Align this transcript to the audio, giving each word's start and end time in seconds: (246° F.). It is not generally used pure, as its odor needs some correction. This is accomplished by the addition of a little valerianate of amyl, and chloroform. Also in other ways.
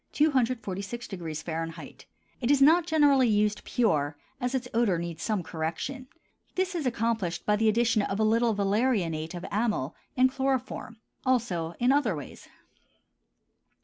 (246° 0.15 1.43
F.). 1.91 2.05
It 2.41 2.49
is 2.49 2.59
not 2.59 2.87
generally 2.87 3.27
used 3.27 3.63
pure, 3.63 4.17
as 4.39 4.55
its 4.55 4.67
odor 4.73 4.97
needs 4.97 5.21
some 5.21 5.43
correction. 5.43 6.07
This 6.55 6.73
is 6.73 6.87
accomplished 6.87 7.45
by 7.45 7.55
the 7.55 7.69
addition 7.69 8.01
of 8.01 8.19
a 8.19 8.23
little 8.23 8.55
valerianate 8.55 9.35
of 9.35 9.45
amyl, 9.51 9.93
and 10.17 10.31
chloroform. 10.31 10.97
Also 11.23 11.75
in 11.79 11.91
other 11.91 12.15
ways. 12.15 12.47